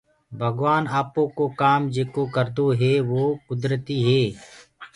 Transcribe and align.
ڀگوآن 0.39 0.83
آپو 0.99 1.23
ڪو 1.37 1.45
ڪآم 1.61 1.81
جيڪو 1.93 2.23
ڪردو 2.35 2.65
هي 2.79 2.91
وو 3.09 3.23
ڪُدرتيٚ 3.47 4.05
هي۔ 4.07 4.21